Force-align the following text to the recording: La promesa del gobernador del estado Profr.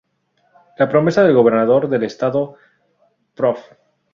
La 0.81 0.87
promesa 0.93 1.23
del 1.27 1.35
gobernador 1.35 1.87
del 1.87 2.01
estado 2.05 2.43
Profr. 3.35 3.77